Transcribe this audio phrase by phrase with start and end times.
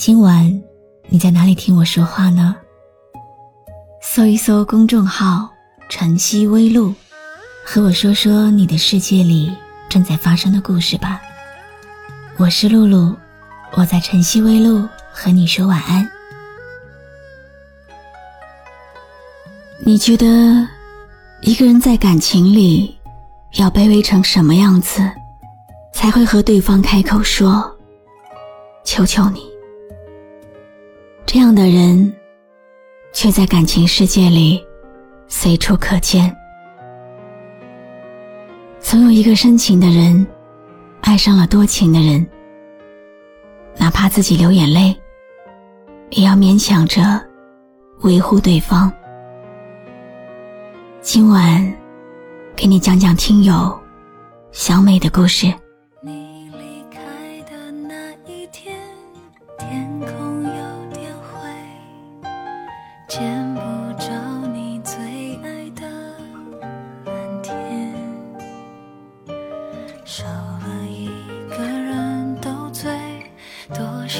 [0.00, 0.50] 今晚
[1.10, 2.56] 你在哪里听我说话呢？
[4.00, 5.46] 搜一搜公众号
[5.92, 6.94] “晨曦微露”，
[7.66, 9.54] 和我说说你的世界里
[9.90, 11.20] 正在发生的故事吧。
[12.38, 13.14] 我是露露，
[13.74, 16.10] 我在晨曦微露和你说晚安。
[19.84, 20.66] 你觉得
[21.42, 22.98] 一个人在感情里
[23.58, 25.02] 要卑微成什么样子，
[25.92, 27.70] 才会和对方开口说
[28.82, 29.42] “求求你”？
[31.32, 32.12] 这样的人，
[33.12, 34.60] 却在感情世界里
[35.28, 36.36] 随处可见。
[38.80, 40.26] 总有一个深情的人，
[41.02, 42.26] 爱上了多情的人，
[43.76, 44.92] 哪怕自己流眼泪，
[46.10, 47.24] 也要勉强着
[48.00, 48.92] 维护对方。
[51.00, 51.72] 今晚，
[52.56, 53.80] 给你讲讲听友
[54.50, 55.46] 小美的故事。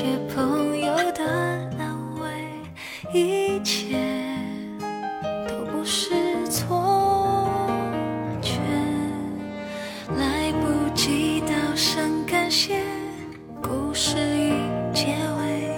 [0.00, 1.22] 些朋友的
[1.78, 2.30] 安慰
[3.12, 3.98] 一切
[5.46, 6.08] 都不是
[6.48, 7.46] 错
[8.40, 8.52] 觉。
[10.16, 12.82] 来不及道声感谢
[13.62, 15.68] 故事已结尾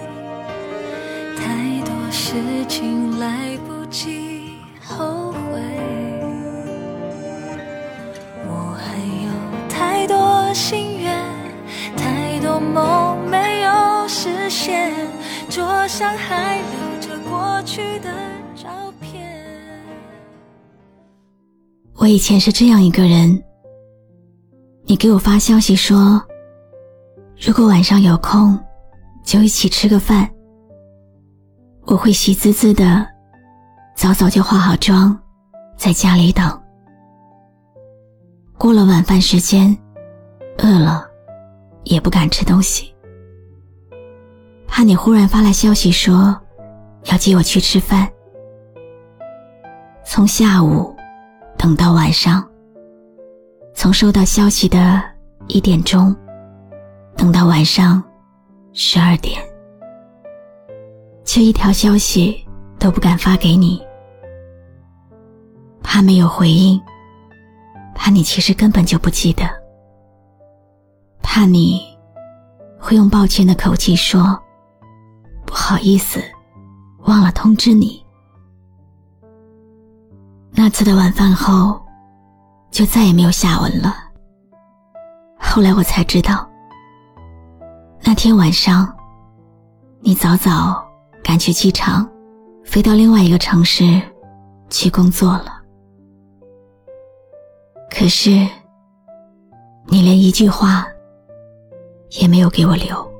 [1.37, 5.22] 太多事情来不及后
[15.54, 18.10] 桌上还留着过去的
[18.56, 18.70] 照
[19.02, 19.30] 片。
[21.94, 23.42] 我以前是这样一个人，
[24.84, 26.22] 你给我发消息说，
[27.38, 28.58] 如果晚上有空，
[29.22, 30.26] 就一起吃个饭。
[31.82, 33.06] 我会喜滋滋的，
[33.94, 35.14] 早早就化好妆，
[35.76, 36.62] 在家里等。
[38.56, 39.76] 过了晚饭时间，
[40.56, 41.06] 饿了，
[41.84, 42.91] 也不敢吃东西，
[44.75, 46.34] 怕你忽然发来消息说
[47.05, 48.09] 要接我去吃饭。
[50.03, 50.97] 从下午
[51.59, 52.43] 等到晚上，
[53.75, 55.03] 从收到消息的
[55.47, 56.16] 一点钟，
[57.15, 58.03] 等到晚上
[58.72, 59.38] 十二点。
[61.22, 62.43] 却一条消息
[62.78, 63.81] 都不敢发给你，
[65.82, 66.81] 怕没有回应，
[67.94, 69.44] 怕你其实根本就不记得，
[71.22, 71.82] 怕你
[72.78, 74.43] 会用抱歉的口气说
[75.52, 76.18] 不好意思，
[77.00, 78.02] 忘了通知你。
[80.50, 81.78] 那次的晚饭后，
[82.70, 83.94] 就再也没有下文了。
[85.38, 86.48] 后来我才知道，
[88.00, 88.90] 那天晚上，
[90.00, 90.82] 你早早。
[91.22, 92.08] 赶去机场，
[92.64, 94.00] 飞到另外一个城市
[94.70, 95.62] 去工作了。
[97.90, 98.30] 可是，
[99.86, 100.86] 你连一句话
[102.20, 103.12] 也没有给我留。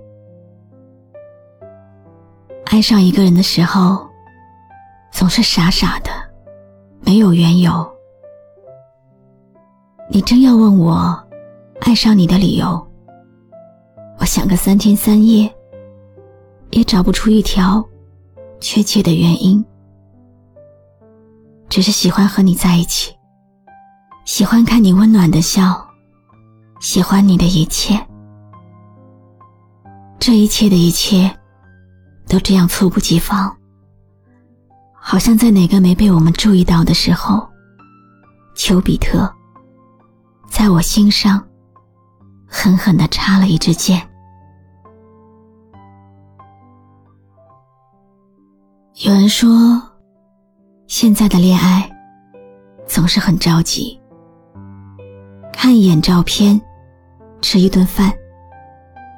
[2.73, 4.09] 爱上一个人的时候，
[5.11, 6.09] 总是傻傻的，
[7.03, 7.87] 没有缘由。
[10.09, 11.23] 你真要问我
[11.83, 12.91] 爱上你的理由，
[14.19, 15.55] 我想个三天三夜，
[16.71, 17.87] 也找不出一条。
[18.59, 19.63] 确切的原因，
[21.69, 23.15] 只是喜欢和你在一起，
[24.25, 25.87] 喜欢看你温暖的笑，
[26.81, 28.01] 喜欢你的一切，
[30.19, 31.31] 这一切的一切，
[32.33, 33.55] 都这样猝不及防，
[34.95, 37.47] 好像在哪个没被我们注意到的时候，
[38.55, 39.31] 丘比特
[40.49, 41.47] 在我心上
[42.49, 44.01] 狠狠的插了一支箭。
[49.05, 49.83] 有人说，
[50.87, 51.87] 现在的恋爱
[52.87, 54.01] 总是很着急。
[55.53, 56.59] 看一眼照片，
[57.43, 58.11] 吃一顿饭，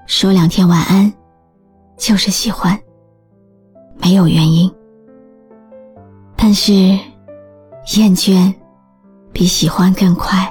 [0.05, 1.13] 说两天晚安，
[1.97, 2.77] 就是喜欢，
[4.01, 4.73] 没有原因。
[6.37, 6.73] 但是，
[7.97, 8.53] 厌倦
[9.33, 10.51] 比喜欢更快。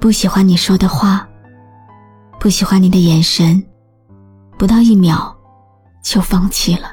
[0.00, 1.28] 不喜欢你说的话，
[2.38, 3.60] 不喜欢你的眼神，
[4.56, 5.36] 不到一秒
[6.04, 6.92] 就放弃了，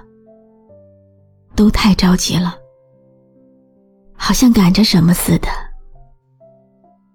[1.55, 2.55] 都太着急了，
[4.15, 5.47] 好像赶着什么似的。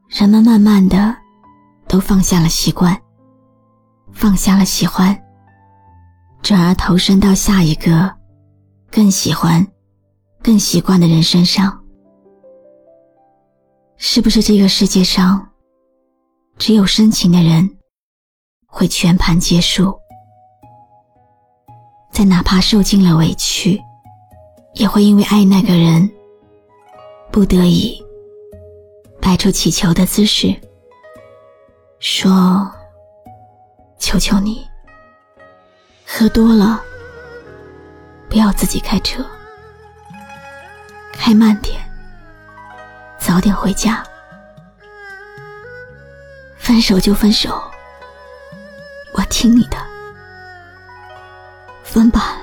[0.08, 1.14] 人们慢慢的
[1.88, 2.96] 都放下了习惯，
[4.12, 5.16] 放下了喜欢，
[6.42, 8.12] 转而投身到下一个
[8.90, 9.66] 更喜欢、
[10.42, 11.78] 更习惯的人身上。
[13.96, 15.46] 是不是这个世界上
[16.56, 17.76] 只有深情的人
[18.66, 19.94] 会全盘皆输？
[22.10, 23.80] 在哪怕受尽了委屈，
[24.74, 26.10] 也会因为爱那个人，
[27.30, 28.02] 不得已
[29.20, 30.54] 摆出乞求的姿势，
[31.98, 32.70] 说
[34.00, 34.66] ：“求求你，
[36.12, 36.82] 喝多了
[38.28, 39.24] 不要自己开车，
[41.12, 41.80] 开慢点。”
[43.16, 44.02] 早点回家，
[46.58, 47.62] 分手就分手，
[49.14, 49.76] 我听你的，
[51.84, 52.38] 分吧。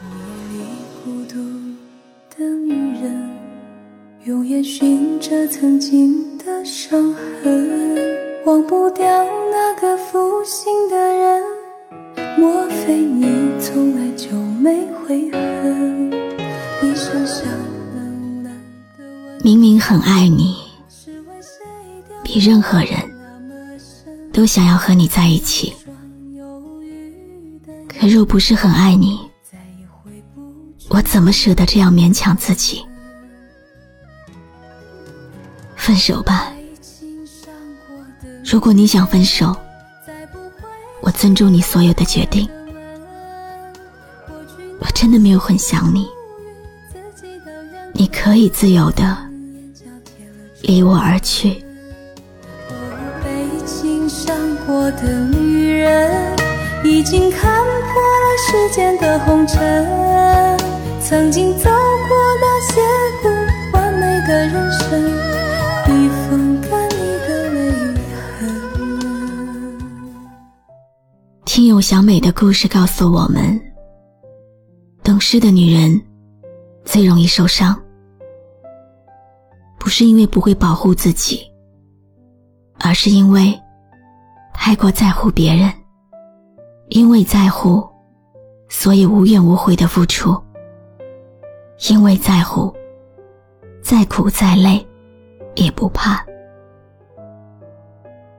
[0.00, 0.64] 夜里
[1.04, 1.34] 孤独
[2.36, 3.36] 的女人，
[4.24, 7.12] 用眼寻着曾经的伤
[7.42, 9.04] 痕，忘不掉
[9.50, 10.72] 那个负心。
[12.38, 14.30] 莫非你从来就
[14.60, 16.10] 没悔恨？
[16.80, 17.44] 你身上。
[19.42, 20.56] 明明很爱你，
[22.22, 22.96] 比任何人
[24.32, 25.72] 都想要和你在一起，
[27.88, 29.18] 可若不是很爱你，
[30.88, 32.84] 我怎么舍得这样勉强自己？
[35.76, 36.52] 分手吧。
[38.44, 39.56] 如果你想分手，
[41.08, 42.46] 我尊重你所有的决定。
[44.78, 46.06] 我真的没有很想你，
[47.94, 49.16] 你可以自由的。
[50.60, 51.64] 离我而去。
[53.24, 56.36] 被情伤过的女人，
[56.84, 59.86] 已经看破了世间的红尘。
[61.00, 62.82] 曾经走过那些
[63.22, 65.27] 不完美的人生，
[71.58, 73.60] 听友小美的故事告诉我们：
[75.02, 76.00] 懂事的女人
[76.84, 77.76] 最容易受伤。
[79.76, 81.40] 不是因为不会保护自己，
[82.78, 83.52] 而是因为
[84.54, 85.68] 太过在乎别人。
[86.90, 87.84] 因为在乎，
[88.68, 90.40] 所以无怨无悔的付出。
[91.90, 92.72] 因为在乎，
[93.82, 94.86] 再苦再累
[95.56, 96.24] 也不怕。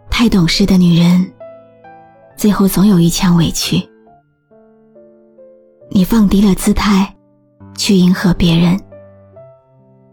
[0.09, 1.29] 太懂事的女人，
[2.39, 3.85] 最后总有一腔委屈。
[5.91, 7.13] 你放低了姿态，
[7.77, 8.79] 去迎合别人。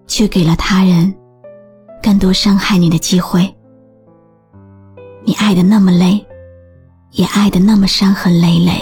[0.08, 1.12] 却给了他人
[2.00, 3.42] 更多伤害你的机会。
[5.24, 6.24] 你爱的那么累，
[7.10, 8.72] 也爱的那么伤痕累累。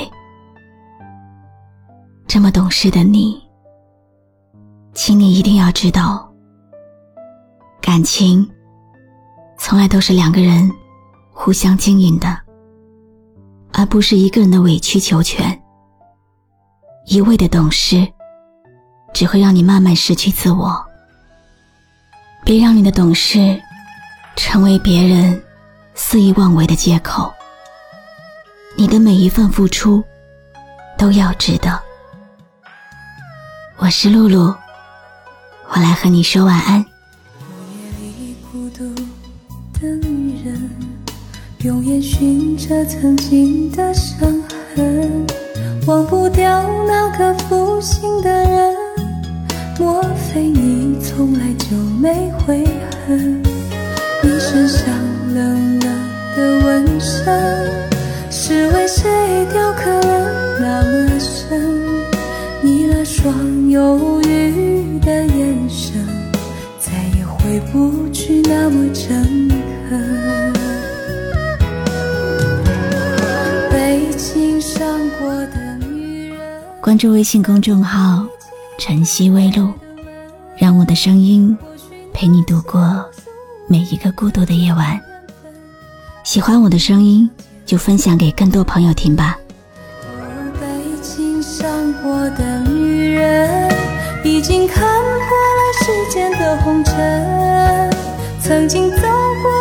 [2.27, 3.43] 这么懂事的你，
[4.93, 6.31] 请你一定要知道，
[7.81, 8.47] 感情
[9.59, 10.71] 从来都是两个人
[11.33, 12.39] 互相经营的，
[13.85, 15.61] 不是一个人的委曲求全。
[17.07, 18.07] 一味的懂事，
[19.13, 20.85] 只会让你慢慢失去自我。
[22.45, 23.61] 别让你的懂事
[24.37, 25.43] 成为别人
[25.95, 27.33] 肆意妄为的借口。
[28.77, 30.03] 你的每一份付出
[30.99, 31.81] 都要值得。
[33.77, 34.55] 我是露露，
[35.69, 36.85] 我来和你说晚安。
[41.65, 44.29] 用眼寻着曾经的伤
[44.77, 45.27] 痕，
[45.87, 48.77] 忘不掉那个负心的人。
[49.81, 52.67] 莫非你从来就没悔
[53.07, 53.43] 恨？
[54.23, 54.87] 你身上
[55.35, 55.91] 冷冷
[56.37, 57.25] 的纹身，
[58.31, 61.59] 是为谁雕刻了那么深？
[62.61, 66.07] 你那双忧郁的眼神，
[66.79, 69.49] 再也回不去那么诚
[69.89, 70.54] 恳。
[76.85, 78.27] 关注微信公众号。
[78.77, 79.73] 晨曦微露，
[80.55, 81.57] 让我的声音
[82.13, 83.03] 陪你度过
[83.67, 85.01] 每一个孤独的夜晚。
[86.25, 87.31] 喜欢我的声音，
[87.65, 89.39] 就分享给更多朋友听吧。
[90.61, 93.75] 被情伤过的女人，
[94.23, 97.91] 已经看破了世间的红尘。
[98.43, 98.99] 曾经走
[99.43, 99.54] 过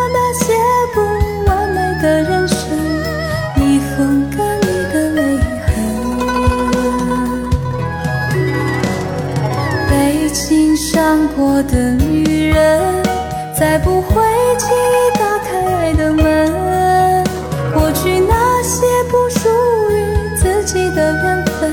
[19.14, 19.48] 不属
[19.92, 21.72] 于自己的缘分，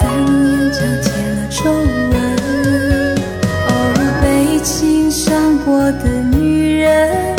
[0.00, 2.14] 在你眼角起了皱纹。
[3.66, 3.70] 哦，
[4.22, 7.34] 被情伤过的女人，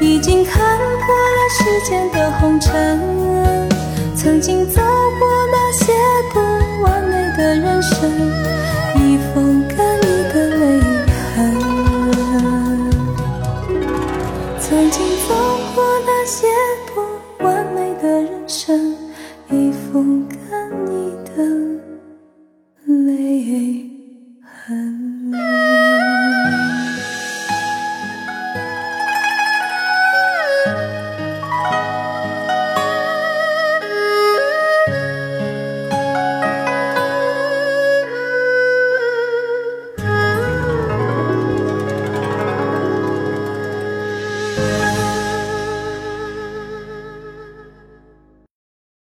[0.00, 2.98] 已经看破了世间的红尘。
[4.16, 5.92] 曾经走过那些
[6.32, 8.10] 不完美的人生，
[8.96, 9.63] 一封。